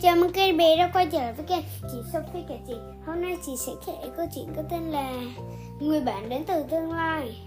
Chào 0.00 0.16
mừng 0.16 0.32
các 0.32 0.56
bé 0.56 0.76
đã 0.76 0.90
quay 0.92 1.06
trở 1.06 1.18
lại 1.18 1.32
với 1.32 1.44
kênh 1.46 1.64
Chị 1.92 1.98
Sophie 2.12 2.44
kể 2.48 2.58
chị 2.66 2.74
Hôm 3.06 3.20
nay 3.22 3.36
chị 3.46 3.56
sẽ 3.56 3.72
kể 3.86 3.92
câu 4.16 4.26
chuyện 4.34 4.52
có 4.56 4.62
tên 4.70 4.82
là 4.82 5.12
Người 5.80 6.00
bạn 6.00 6.28
đến 6.28 6.44
từ 6.46 6.64
tương 6.70 6.92
lai. 6.92 7.40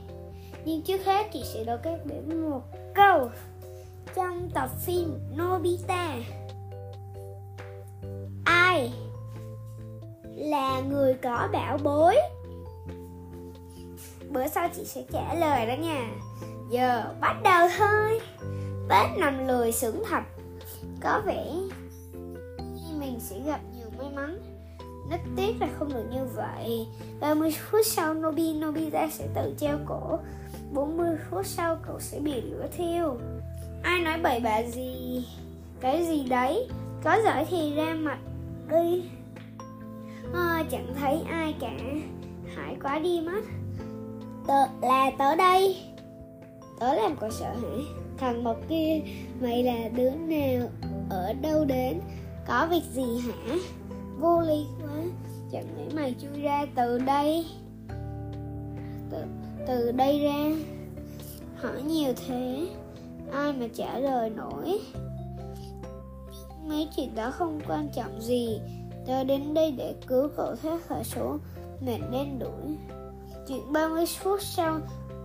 Nhưng 0.65 0.81
trước 0.81 1.05
hết, 1.05 1.27
chị 1.33 1.43
sẽ 1.53 1.63
đọc 1.63 1.79
các 1.83 2.05
bé 2.05 2.15
một 2.35 2.61
câu 2.95 3.29
Trong 4.15 4.49
tập 4.53 4.69
phim 4.85 5.19
Nobita. 5.37 6.15
Ai 8.45 8.91
là 10.35 10.79
người 10.79 11.13
có 11.13 11.49
bảo 11.53 11.77
bối? 11.83 12.15
Bữa 14.29 14.47
sau 14.47 14.69
chị 14.75 14.85
sẽ 14.85 15.03
trả 15.13 15.33
lời 15.33 15.67
đó 15.67 15.73
nha. 15.73 16.11
Giờ 16.71 17.03
bắt 17.21 17.35
đầu 17.43 17.67
thôi. 17.77 18.19
Bếp 18.89 19.17
nằm 19.17 19.47
lười 19.47 19.71
sướng 19.71 20.03
thật 20.09 20.23
Có 21.01 21.21
vẻ 21.25 21.45
sẽ 23.31 23.39
gặp 23.45 23.59
nhiều 23.75 23.87
may 23.97 24.09
mắn. 24.15 24.39
Rất 25.11 25.19
tiếc 25.35 25.53
là 25.59 25.67
không 25.79 25.93
được 25.93 26.05
như 26.11 26.25
vậy. 26.35 26.87
30 27.19 27.51
phút 27.51 27.81
sau 27.85 28.13
Nobi 28.13 28.53
Nobita 28.53 29.07
sẽ 29.11 29.27
tự 29.35 29.53
treo 29.57 29.77
cổ. 29.85 30.19
40 30.73 31.17
phút 31.29 31.45
sau 31.45 31.77
cậu 31.87 31.99
sẽ 31.99 32.19
bị 32.19 32.41
lửa 32.41 32.67
thiêu. 32.77 33.17
Ai 33.83 33.99
nói 33.99 34.19
bậy 34.23 34.39
bạ 34.39 34.63
gì? 34.63 35.25
Cái 35.79 36.05
gì 36.05 36.23
đấy? 36.29 36.67
Có 37.03 37.17
giỏi 37.23 37.45
thì 37.49 37.75
ra 37.75 37.93
mặt 37.93 38.17
đi. 38.69 39.03
À, 40.33 40.63
Chẳng 40.71 40.93
thấy 40.99 41.21
ai 41.29 41.55
cả. 41.59 41.77
Hãy 42.55 42.77
quá 42.83 42.99
đi 42.99 43.21
mất. 43.21 43.41
Tớ, 44.47 44.65
Là 44.81 45.11
tớ 45.17 45.35
đây. 45.35 45.77
Tớ 46.79 46.93
làm 46.93 47.15
cậu 47.15 47.29
sợ 47.31 47.45
hả 47.45 47.83
Thằng 48.17 48.43
Mộc 48.43 48.57
kia 48.69 49.01
Mày 49.41 49.63
là 49.63 49.89
đứa 49.95 50.09
nào? 50.09 50.69
Ở 51.09 51.33
đâu 51.33 51.65
đến? 51.65 51.99
Có 52.51 52.67
việc 52.69 52.83
gì 52.93 53.19
hả? 53.19 53.55
Vô 54.19 54.41
lý 54.41 54.65
quá. 54.81 55.03
Chẳng 55.51 55.65
lẽ 55.77 55.85
mày 55.95 56.15
chui 56.21 56.41
ra 56.41 56.65
từ 56.75 56.97
đây? 56.97 57.45
Từ, 59.11 59.17
từ 59.67 59.91
đây 59.91 60.19
ra. 60.19 60.51
Hỏi 61.55 61.81
nhiều 61.81 62.13
thế. 62.27 62.67
Ai 63.31 63.53
mà 63.53 63.67
trả 63.73 63.99
lời 63.99 64.29
nổi? 64.29 64.81
Mấy 66.65 66.87
chuyện 66.95 67.15
đó 67.15 67.31
không 67.31 67.59
quan 67.67 67.89
trọng 67.95 68.21
gì. 68.21 68.59
Tớ 69.07 69.23
đến 69.23 69.53
đây 69.53 69.71
để 69.71 69.95
cứu 70.07 70.29
cậu 70.37 70.55
thoát 70.55 70.87
khỏi 70.87 71.03
số 71.03 71.37
mệnh 71.85 72.11
đen 72.11 72.39
đuổi. 72.39 72.77
Chuyện 73.47 73.73
30 73.73 74.05
phút 74.05 74.41
sau 74.41 74.79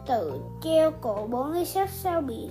tự 0.06 0.32
treo 0.62 0.90
cổ 0.90 1.26
40 1.26 1.64
phút 1.64 1.88
sau 1.90 2.20
bị 2.20 2.48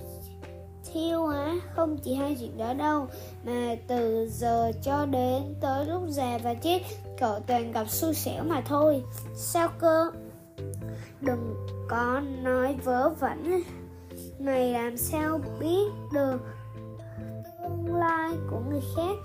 thiêu 0.96 1.26
á 1.26 1.54
không 1.74 1.96
chỉ 1.98 2.14
hai 2.14 2.36
chuyện 2.40 2.58
đó 2.58 2.72
đâu, 2.72 3.06
mà 3.44 3.76
từ 3.86 4.28
giờ 4.30 4.72
cho 4.82 5.06
đến 5.06 5.42
tới 5.60 5.86
lúc 5.86 6.02
già 6.08 6.38
và 6.42 6.54
chết, 6.54 6.82
cậu 7.18 7.40
toàn 7.46 7.72
gặp 7.72 7.90
xui 7.90 8.14
xẻo 8.14 8.44
mà 8.44 8.60
thôi. 8.60 9.02
Sao 9.34 9.68
cơ? 9.78 10.10
Đừng 11.20 11.54
có 11.88 12.20
nói 12.42 12.76
vớ 12.84 13.08
vẩn. 13.08 13.62
Mày 14.38 14.72
làm 14.72 14.96
sao 14.96 15.40
biết 15.60 15.90
được 16.12 16.38
tương 17.62 17.96
lai 17.96 18.32
của 18.50 18.60
người 18.70 18.82
khác? 18.96 19.16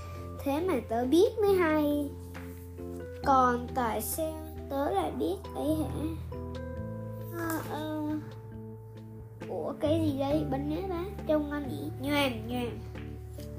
Thế 0.43 0.61
mà 0.67 0.73
tớ 0.89 1.05
biết 1.05 1.39
mới 1.41 1.55
hay. 1.55 2.09
Còn 3.25 3.67
tại 3.75 4.01
sao 4.01 4.33
tớ 4.69 4.89
lại 4.89 5.11
biết 5.11 5.35
ấy 5.55 5.75
hả? 5.75 5.89
Ủa 9.71 9.77
cái 9.79 10.01
gì 10.05 10.19
đây? 10.19 10.45
Bánh 10.51 10.69
nhé 10.69 10.83
bá 10.89 11.03
trông 11.27 11.49
ngon 11.49 11.67
nhỉ? 11.67 11.91
Nhoàng 12.01 12.47
nhoàng 12.47 12.79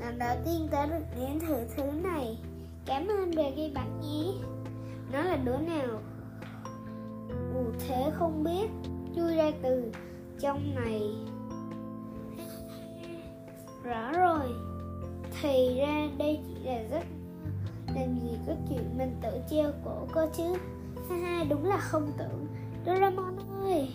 lần 0.01 0.19
đầu 0.19 0.37
tiên 0.45 0.69
tớ 0.71 0.87
được 0.87 1.05
nếm 1.21 1.41
thử 1.41 1.57
thứ 1.77 1.83
này. 1.83 2.39
Cảm 2.87 3.09
ơn 3.09 3.31
về 3.31 3.53
cái 3.57 3.73
bánh 3.75 4.01
nhé 4.01 4.33
nó 5.13 5.23
là 5.23 5.37
đứa 5.37 5.57
nào? 5.57 6.01
Ù 7.55 7.65
thế 7.79 8.11
không 8.15 8.45
biết. 8.45 8.71
Chui 9.17 9.37
ra 9.37 9.51
từ 9.63 9.93
trong 10.41 10.75
này. 10.75 11.03
Rõ 13.85 14.13
rồi. 14.13 14.49
Thì 15.43 15.77
ra 15.79 16.09
đây 16.19 16.41
chỉ 16.47 16.65
là 16.65 16.83
rất 16.91 17.05
làm 17.95 18.19
gì 18.21 18.39
có 18.47 18.53
chuyện 18.69 18.99
mình 18.99 19.17
tự 19.23 19.31
treo 19.51 19.73
cổ 19.85 20.07
cơ 20.15 20.29
chứ. 20.37 20.55
Ha 21.11 21.17
ha 21.17 21.45
đúng 21.45 21.65
là 21.65 21.77
không 21.77 22.13
tưởng. 22.19 22.47
Doraemon 22.87 23.37
ơi 23.63 23.89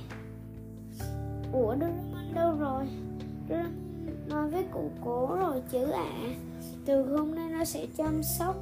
Ủa 1.54 1.76
Doraemon 1.76 2.34
đâu 2.34 2.56
rồi? 2.60 2.88
Doraemon 3.50 3.88
nói 4.30 4.50
với 4.50 4.66
cụ 4.72 4.92
cố 5.06 5.36
rồi 5.36 5.62
chứ 5.72 5.92
ạ. 5.92 6.04
À. 6.04 6.34
Từ 6.86 7.18
hôm 7.18 7.36
nay 7.36 7.50
nó 7.50 7.66
sẽ 7.66 7.88
chăm 7.98 8.24
sóc 8.24 8.56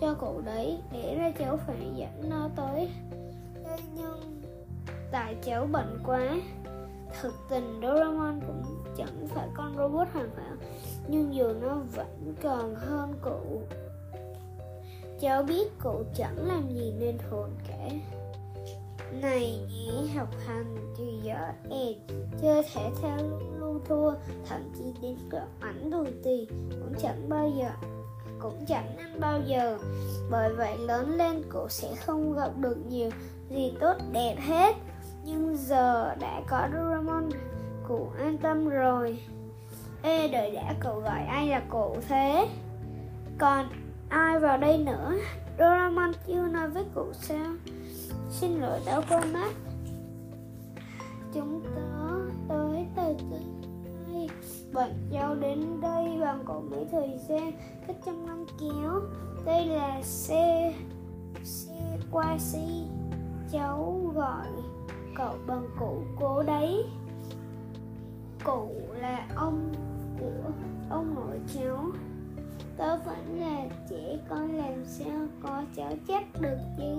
cho 0.00 0.14
cụ 0.14 0.40
đấy 0.44 0.78
Để 0.92 1.14
ra 1.18 1.30
cháu 1.38 1.56
phải 1.66 1.76
dẫn 1.96 2.30
nó 2.30 2.48
tới. 2.56 2.88
Nhưng 3.94 4.42
tại 5.12 5.36
cháu 5.42 5.66
bận 5.72 5.98
quá, 6.06 6.36
Thực 7.20 7.34
tình 7.48 7.80
Doraemon 7.82 8.40
cũng 8.46 8.62
chẳng 8.96 9.28
phải 9.28 9.48
con 9.54 9.76
robot 9.76 10.08
hoàn 10.12 10.30
hảo, 10.36 10.56
Nhưng 11.08 11.34
dù 11.34 11.52
nó 11.60 11.76
vẫn 11.94 12.34
còn 12.42 12.74
hơn 12.74 13.14
cụ. 13.22 13.62
Cháu 15.20 15.42
biết 15.42 15.78
cụ 15.82 16.02
chẳng 16.14 16.48
làm 16.48 16.74
gì 16.74 16.94
nên 17.00 17.18
hồn 17.30 17.50
cả 17.68 17.88
này 19.20 19.58
nghĩ 19.68 20.08
học 20.16 20.28
hành 20.46 20.94
thì 20.98 21.20
dở 21.22 21.48
ẹt 21.70 21.96
chơi 22.42 22.62
thể 22.74 22.90
thao 23.02 23.18
luôn 23.58 23.80
thua, 23.88 24.12
thậm 24.48 24.60
chí 24.78 24.84
đến 25.02 25.16
cỡ 25.30 25.40
ảnh 25.60 25.90
đùi 25.90 26.06
tì 26.24 26.46
cũng 26.70 26.94
chẳng 27.02 27.28
bao 27.28 27.52
giờ, 27.58 27.70
cũng 28.38 28.64
chẳng 28.68 28.96
năm 28.96 29.10
bao 29.20 29.40
giờ. 29.46 29.78
Bởi 30.30 30.54
vậy 30.54 30.78
lớn 30.78 31.16
lên 31.16 31.42
cô 31.48 31.68
sẽ 31.68 31.94
không 31.94 32.36
gặp 32.36 32.50
được 32.56 32.76
nhiều 32.88 33.10
gì 33.50 33.72
tốt 33.80 33.94
đẹp 34.12 34.36
hết. 34.40 34.76
Nhưng 35.24 35.56
giờ 35.56 36.14
đã 36.20 36.42
có 36.48 36.68
Doraemon 36.72 37.30
cụ 37.88 38.08
an 38.18 38.38
tâm 38.38 38.68
rồi. 38.68 39.18
Ê, 40.02 40.28
đợi 40.28 40.50
đã, 40.50 40.74
cậu 40.80 41.00
gọi 41.00 41.20
ai 41.28 41.46
là 41.46 41.62
cụ 41.68 41.96
thế? 42.08 42.48
Còn 43.38 43.66
ai 44.08 44.38
vào 44.40 44.58
đây 44.58 44.78
nữa? 44.78 45.12
Doraemon 45.58 46.12
chưa 46.26 46.46
nói 46.46 46.68
với 46.68 46.84
cụ 46.94 47.06
sao? 47.12 47.46
Xin 48.30 48.60
lỗi 48.60 48.80
đã 48.86 49.00
qua 49.08 49.24
mắt 49.32 49.52
Chúng 51.34 51.62
tớ 51.76 52.08
tới 52.48 52.86
từ 52.96 53.26
đây 54.12 54.28
Bọn 54.72 54.90
cháu 55.12 55.34
đến 55.34 55.80
đây 55.80 56.18
bằng 56.20 56.42
cổ 56.44 56.60
mấy 56.60 56.86
thời 56.92 57.18
gian? 57.28 57.52
Cách 57.86 57.96
trăm 58.06 58.26
năm 58.26 58.44
kéo 58.60 59.00
Đây 59.44 59.66
là 59.66 60.02
xe 60.02 60.74
Xe 61.44 61.98
qua 62.10 62.38
si 62.38 62.84
Cháu 63.52 64.12
gọi 64.14 64.46
cậu 65.14 65.34
bằng 65.46 65.66
cụ 65.78 66.02
cố 66.20 66.42
đấy. 66.42 66.84
Cụ 68.44 68.68
là 68.94 69.26
ông 69.36 69.72
của 70.20 70.50
ông 70.90 71.14
nội 71.14 71.40
cháu. 71.54 71.84
Tớ 72.76 72.96
vẫn 72.96 73.40
là 73.40 73.66
trẻ, 73.90 74.18
con 74.28 74.56
làm 74.56 74.84
sao 74.86 75.26
có 75.42 75.62
cháu 75.76 75.92
chắc 76.08 76.24
được 76.40 76.58
chứ? 76.78 76.94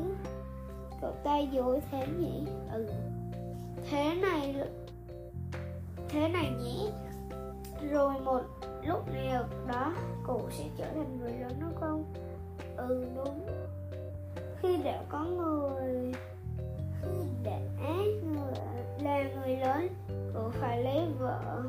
Cậu 1.03 1.11
ta 1.23 1.37
dối 1.37 1.79
thế 1.91 2.07
nhỉ 2.19 2.47
ừ 2.73 2.87
thế 3.89 4.15
này 4.21 4.55
thế 6.09 6.27
này 6.27 6.51
nhỉ 6.59 6.89
rồi 7.91 8.13
một 8.19 8.41
lúc 8.87 9.13
nào 9.13 9.43
đó 9.67 9.93
cụ 10.27 10.41
sẽ 10.51 10.63
trở 10.77 10.85
thành 10.85 11.17
người 11.19 11.31
lớn 11.31 11.51
đúng 11.61 11.75
không 11.79 12.03
ừ 12.77 13.05
đúng 13.15 13.47
khi 14.61 14.77
đã 14.83 15.03
có 15.09 15.23
người 15.23 16.13
khi 17.01 17.09
đã 17.43 17.59
người 18.23 18.53
là 18.99 19.23
người 19.35 19.57
lớn 19.57 19.87
cụ 20.33 20.49
phải 20.51 20.83
lấy 20.83 21.07
vợ 21.19 21.63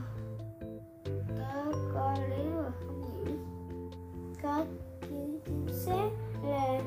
có 1.29 1.73
có 1.95 2.15
lấy 2.31 2.47
vợ 2.55 2.71
không 2.81 3.01
nhỉ 3.01 3.33
có 4.43 4.65
chứ 5.01 5.41
chính 5.47 5.67
xác 5.69 6.11
là 6.43 6.81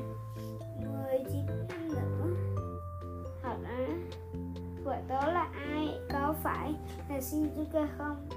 hỏi 6.68 6.74
là 7.08 7.20
Shinjuka 7.20 7.86
không? 7.98 8.28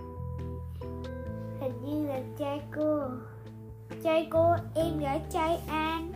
Hình 1.60 1.82
như 1.86 2.08
là 2.08 2.20
trai 2.38 2.62
cô. 2.76 3.00
Trai 4.04 4.28
cô, 4.32 4.56
em 4.76 5.00
gái 5.00 5.22
trai 5.30 5.58
an. 5.68 6.12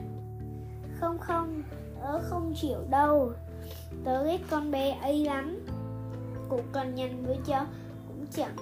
Không 1.00 1.18
không, 1.20 1.64
tớ 2.02 2.20
không 2.20 2.54
chịu 2.56 2.78
đâu. 2.90 3.32
Tớ 4.04 4.24
ghét 4.24 4.40
con 4.50 4.72
bé 4.72 4.98
ấy 5.02 5.26
lắm. 5.26 5.66
Cũng 6.50 6.64
cần 6.72 6.96
nhanh 6.96 7.26
với 7.26 7.38
cháu 7.46 7.66
cũng 8.08 8.26
chẳng 8.32 8.56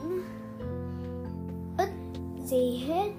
ít 1.78 1.90
gì 2.46 2.84
hết. 2.88 3.12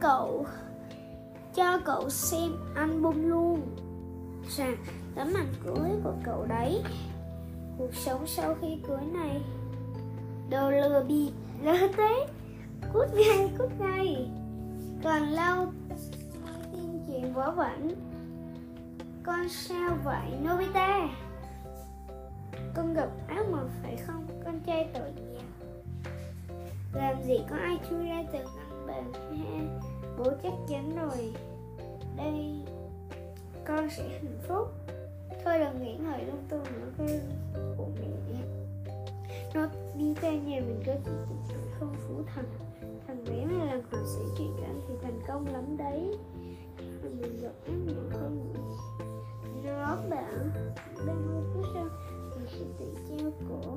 Cậu, 0.00 0.46
cho 1.54 1.78
cậu 1.84 2.10
xem 2.10 2.50
album 2.74 3.28
luôn. 3.28 3.60
Rằng, 4.48 4.76
tấm 5.14 5.34
ảnh 5.34 5.52
cưới 5.64 5.90
của 6.04 6.14
cậu 6.24 6.46
đấy 6.46 6.82
cuộc 7.80 7.94
sống 7.94 8.26
sau 8.26 8.54
khi 8.60 8.78
cưới 8.86 9.04
này. 9.12 9.40
Đồ 10.50 10.70
lừa 10.70 11.04
bịp 11.08 11.30
lỡ 11.62 11.88
thế. 11.96 12.26
Cút 12.92 13.08
ngay 13.14 13.50
cút 13.58 13.68
ngay. 13.78 14.28
Còn 15.04 15.22
lâu 15.22 15.66
tin 16.72 17.00
chuyện 17.06 17.34
vớ 17.34 17.50
vẩn. 17.50 17.94
Con 19.22 19.48
sao 19.48 19.96
vậy, 20.04 20.30
Nobita? 20.42 21.08
Con 22.74 22.94
gặp 22.94 23.08
ác 23.28 23.48
mộng 23.50 23.70
phải 23.82 23.96
không? 23.96 24.26
Con 24.44 24.60
trai 24.66 24.88
tội 24.94 25.12
nghiệp. 25.12 25.44
Làm 26.94 27.22
gì 27.22 27.40
có 27.50 27.56
ai 27.56 27.78
chui 27.90 28.06
ra 28.06 28.24
từ 28.32 28.38
ngăn 28.38 28.86
bàn 28.86 29.12
ha? 29.14 29.80
Bố 30.18 30.24
chắc 30.42 30.52
chắn 30.68 30.96
rồi. 30.96 31.32
Đây, 32.16 32.64
con 33.66 33.90
sẽ 33.90 34.08
hạnh 34.08 34.38
phúc 34.48 34.68
thôi 35.44 35.58
đừng 35.58 35.82
nghĩ 35.82 35.96
ngợi 35.96 36.24
lung 36.24 36.44
tung 36.48 36.62
nữa 36.62 36.90
cái 36.98 37.20
của 37.76 37.86
mẹ 38.00 38.10
nó 39.54 39.66
đi 39.98 40.14
ra 40.22 40.30
nhà 40.30 40.60
mình 40.60 40.82
có 40.86 40.92
chuyện 41.48 41.58
không 41.78 41.94
phủ 42.08 42.14
thần 42.34 42.44
thằng 43.06 43.24
bé 43.24 43.44
mà 43.44 43.64
làm 43.64 43.80
họa 43.90 44.00
sĩ 44.14 44.20
chuyện 44.38 44.52
cảnh 44.60 44.80
thì 44.88 44.94
thành 45.02 45.20
công 45.28 45.46
lắm 45.46 45.76
đấy. 45.76 46.18
Mình 47.02 47.40
gặp 47.42 47.52
ác 47.66 47.74
mộng 47.86 48.10
không 48.12 48.54
nó 49.64 49.96
bảo 50.10 50.38
đang 51.06 51.26
hô 51.28 51.40
cứ 51.54 51.62
sao 51.74 51.88
mình 52.30 52.46
sẽ 52.50 52.64
tự 52.78 52.94
treo 53.08 53.30
cổ. 53.48 53.69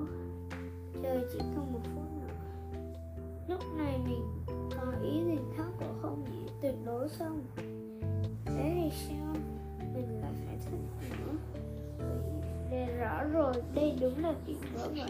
Rồi 13.54 13.64
đây 13.74 13.98
đúng 14.02 14.24
là 14.24 14.34
chuyện 14.48 14.58
vỡ 14.74 14.90
vẩn. 14.96 15.10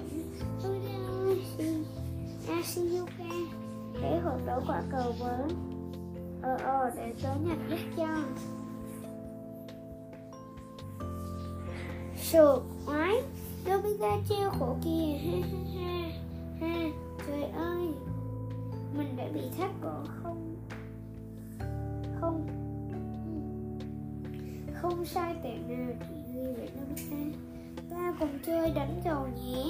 Tôi 0.63 0.79
ơi 1.19 1.41
Ashiyuka 2.47 3.35
để 4.01 4.19
hộp 4.19 4.39
đổ 4.45 4.59
quả 4.67 4.83
cầu 4.91 5.13
với 5.19 5.55
ờ 6.41 6.57
ờ 6.57 6.91
để 6.95 7.13
tớ 7.23 7.29
nhặt 7.45 7.57
giúp 7.69 7.77
cho. 7.97 8.17
Sụt 12.15 12.63
oái. 12.87 13.15
Nobita 13.69 14.17
treo 14.29 14.49
khổ 14.49 14.75
kìa. 14.83 15.17
Ha 15.25 15.37
ha 15.51 15.59
ha 15.79 16.67
ha. 16.67 16.89
Trời 17.27 17.43
ơi. 17.43 17.87
Mình 18.97 19.17
đã 19.17 19.25
bị 19.33 19.41
thắt 19.57 19.71
cổ 19.81 19.93
không? 20.23 20.55
Không. 22.21 22.47
Không 24.73 25.05
sai 25.05 25.35
tệ 25.43 25.57
nào, 25.67 25.93
chị 25.99 26.33
Duy 26.33 26.53
vậy 26.57 26.69
Nobita 26.79 27.37
ta 27.93 28.13
cùng 28.19 28.39
chơi 28.45 28.71
đánh 28.71 29.01
cầu 29.03 29.27
nhé. 29.35 29.63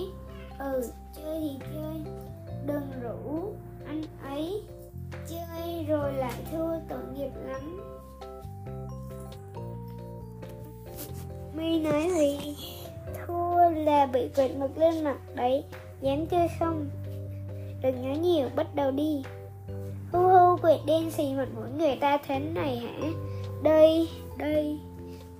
Ừ 0.60 0.92
chơi 1.16 1.40
thì 1.40 1.66
chơi. 1.74 2.14
Đừng 2.66 2.92
rủ 3.02 3.54
anh 3.88 4.04
ấy. 4.24 4.62
Chơi 5.28 5.86
rồi 5.88 6.14
lại 6.14 6.34
thua 6.52 6.72
tội 6.90 7.04
nghiệp 7.14 7.32
lắm. 7.46 7.82
Mi 11.54 11.80
nói 11.80 12.10
gì? 12.18 12.56
Thua 13.28 13.70
là 13.70 14.06
bị 14.06 14.30
quệt 14.36 14.52
mực 14.56 14.78
lên 14.78 15.04
mặt 15.04 15.18
đấy. 15.36 15.64
Dám 16.02 16.26
chơi 16.26 16.48
không? 16.60 16.90
Đừng 17.82 18.08
nói 18.08 18.18
nhiều, 18.18 18.50
bắt 18.56 18.76
đầu 18.76 18.92
đi. 18.92 19.24
Hu 20.12 20.20
hu 20.20 20.58
quệt 20.62 20.80
đen 20.86 21.12
xì 21.12 21.34
mặt 21.34 21.48
mỗi 21.56 21.70
người 21.78 21.96
ta 21.96 22.18
thế 22.28 22.40
này 22.40 22.78
hả? 22.78 23.08
Đây 23.64 24.10
đây, 24.38 24.80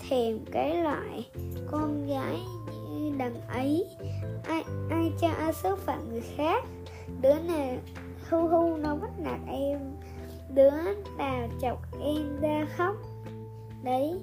thèm 0.10 0.40
cái 0.52 0.78
loại 0.78 1.30
con 1.72 2.08
gái 2.08 2.40
đằng 3.18 3.42
ấy. 3.48 3.86
Ai 4.44 4.64
ai 4.90 5.12
cho 5.22 5.28
ai 5.28 5.54
xúc 5.54 5.80
phạm 5.80 6.10
người 6.10 6.24
khác? 6.36 6.64
Đứa 7.22 7.40
nào, 7.40 7.78
hu 8.30 8.48
hu, 8.48 8.78
nó 8.78 8.96
bắt 8.96 9.20
nạt 9.20 9.40
em. 9.48 9.80
Đứa 10.54 10.72
nào 11.18 11.48
chọc 11.62 11.82
em 12.02 12.42
ra 12.42 12.68
khóc? 12.78 12.96
Đấy. 13.84 14.20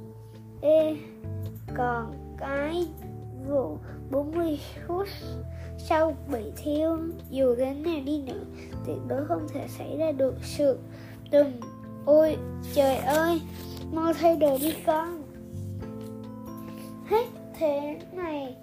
Ê, 0.61 0.97
còn 1.77 2.13
cái 2.39 2.89
vụ 3.49 3.79
40 4.11 4.61
phút 4.87 5.09
sau 5.79 6.17
bị 6.33 6.53
thiêu, 6.57 6.99
dù 7.31 7.55
thế 7.59 7.75
nào 7.75 8.01
đi 8.05 8.23
nữa, 8.27 8.45
tuyệt 8.87 8.99
đối 9.09 9.27
không 9.27 9.47
thể 9.49 9.69
xảy 9.69 9.97
ra 9.99 10.13
được 10.13 10.35
sự 10.43 10.79
đừng 11.31 11.61
ôi, 12.05 12.37
trời 12.75 12.97
ơi, 12.97 13.41
mau 13.93 14.13
thay 14.13 14.37
đồ 14.37 14.59
đi 14.61 14.75
con. 14.87 15.23
Hết 17.07 17.27
thế 17.59 17.99
này 18.13 18.57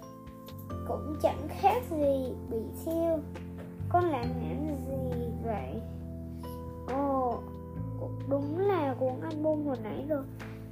cũng 0.88 1.16
chẳng 1.22 1.48
khác 1.48 1.82
gì 1.90 2.32
bị 2.50 2.58
thiêu. 2.84 3.18
Con 3.88 4.04
làm 4.04 4.26
những 4.42 4.76
gì 4.88 5.10
vậy? 5.44 5.80
Ồ 6.88 7.38
đúng 8.28 8.58
là 8.58 8.94
cuốn 9.00 9.20
album 9.22 9.66
hồi 9.66 9.76
nãy 9.82 10.04
rồi. 10.08 10.24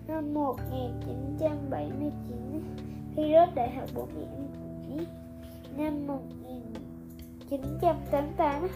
Năm 0.09 0.35
1979 0.35 2.63
khi 3.17 3.33
rớt 3.33 3.55
đại 3.55 3.71
học 3.71 3.89
bố 3.95 4.09
mẹ 4.17 4.27
năm 5.77 6.07
1988 6.07 8.69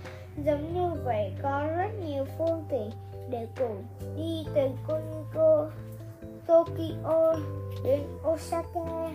Giống 0.45 0.75
như 0.75 1.03
vậy 1.05 1.33
có 1.43 1.67
rất 1.77 1.91
nhiều 2.07 2.25
phương 2.39 2.65
tiện 2.69 2.91
để 3.31 3.49
cụ 3.59 3.77
đi 4.17 4.47
từ 4.55 4.69
Koliko, 4.87 5.71
Tokyo 6.47 7.35
đến 7.85 8.03
Osaka 8.29 9.11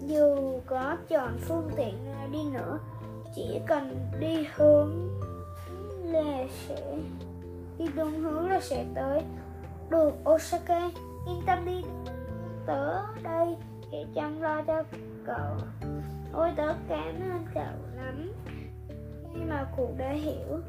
dù 0.00 0.60
có 0.66 0.96
chọn 1.08 1.38
phương 1.40 1.70
tiện 1.76 2.04
nào 2.04 2.28
đi 2.32 2.44
nữa, 2.52 2.78
chỉ 3.34 3.60
cần 3.66 4.10
đi 4.20 4.46
hướng 4.54 5.08
là 6.04 6.46
sẽ, 6.68 6.98
đi 7.78 7.86
đúng 7.96 8.20
hướng 8.20 8.50
là 8.50 8.60
sẽ 8.60 8.84
tới 8.94 9.22
được. 9.90 10.30
Osaka 10.30 10.90
yên 11.26 11.42
tâm 11.46 11.64
đi, 11.64 11.82
tớ 12.66 13.02
đây 13.22 13.56
để 13.92 14.04
chăm 14.14 14.40
lo 14.40 14.62
cho 14.62 14.82
cậu. 15.26 15.56
Ôi, 16.32 16.50
tớ 16.56 16.74
cảm 16.88 17.14
ơn 17.20 17.46
cậu 17.54 17.74
lắm. 17.96 18.32
Khi 19.34 19.40
mà 19.48 19.66
cụ 19.76 19.88
đã 19.98 20.10
hiểu 20.10 20.60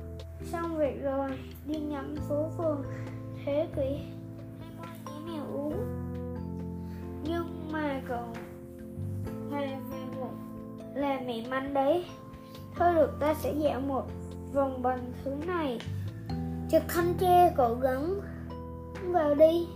xong 0.51 0.77
việc 0.77 1.03
rồi, 1.03 1.29
đi 1.65 1.79
ngắm 1.79 2.15
phố 2.29 2.49
phường 2.57 2.83
thế 3.45 3.67
kỷ 3.75 3.99
mua 4.77 4.85
gì 5.05 5.19
mèo 5.25 5.43
uống 5.53 5.94
Michael. 7.75 7.99
Mà 8.01 8.01
cậu 8.07 8.23
về 9.51 9.77
một 10.19 10.31
là 10.93 11.19
mẹ 11.27 11.43
manh 11.49 11.73
đấy. 11.73 12.05
Thôi 12.75 12.95
được, 12.95 13.17
ta 13.19 13.33
sẽ 13.33 13.53
dạo 13.53 13.79
một 13.79 14.03
vòng 14.53 14.81
bằng 14.81 15.13
thứ 15.23 15.35
này. 15.47 15.79
Chợt 16.69 16.83
thanh 16.87 17.13
tre 17.19 17.53
cậu 17.55 17.75
gắng 17.75 18.19
vào 19.03 19.35
đi. 19.35 19.67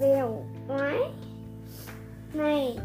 Vèo 0.00 0.44
ngoái 0.68 0.98
này, 2.34 2.78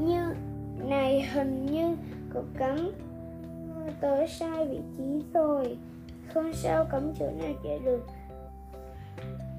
như, 0.00 0.34
này 0.78 1.22
hình 1.32 1.66
như 1.66 1.96
cậu 2.34 2.44
cắm 2.58 2.90
tới 4.00 4.28
sai 4.28 4.68
vị 4.68 4.80
trí 4.96 5.22
rồi. 5.34 5.78
Không 6.34 6.52
sao 6.52 6.84
cắm 6.84 7.12
chỗ 7.18 7.30
này 7.38 7.56
chạy 7.64 7.78
được. 7.78 8.06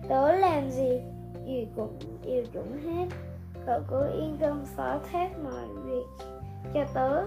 Tớ 0.10 0.31
làm 0.31 0.69
gì? 0.69 1.01
Gì 1.46 1.67
cũng 1.75 1.98
đều 2.25 2.46
chuẩn 2.53 2.77
hết 2.84 3.07
cậu 3.67 3.81
cứ 3.88 4.12
yên 4.13 4.38
tâm 4.39 4.65
phó 4.75 5.00
thác 5.12 5.29
mọi 5.43 5.67
việc 5.86 6.25
cho 6.74 6.86
tớ. 6.93 7.21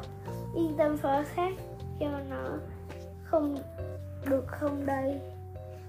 Yên 0.54 0.74
tâm 0.78 0.96
phó 0.96 1.22
thác 1.36 1.52
cho 2.00 2.10
nó 2.30 2.58
không 3.24 3.58
được 4.24 4.44
không 4.46 4.86
đây. 4.86 5.20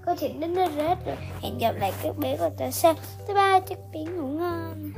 Có 0.05 0.15
chuyện 0.19 0.39
đến 0.39 0.53
nơi 0.53 0.69
rết 0.75 1.05
rồi. 1.05 1.15
Hẹn 1.41 1.57
gặp 1.57 1.71
lại 1.79 1.93
các 2.03 2.17
bé 2.17 2.37
của 2.37 2.49
tớ 2.57 2.71
sau. 2.71 2.93
Thứ 3.27 3.33
ba 3.33 3.59
chúc 3.59 3.77
bé 3.93 4.03
ngủ 4.03 4.27
ngon. 4.27 4.91